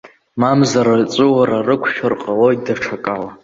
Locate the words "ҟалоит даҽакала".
2.21-3.29